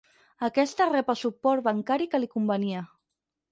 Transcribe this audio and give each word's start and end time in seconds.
Aquesta 0.45 0.87
rep 0.91 1.11
el 1.15 1.19
suport 1.19 1.65
bancari 1.69 2.11
que 2.15 2.25
li 2.25 2.33
convenia. 2.35 2.85